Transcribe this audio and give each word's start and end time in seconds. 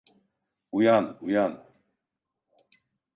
Uyan, 0.71 1.17
uyan! 1.21 1.65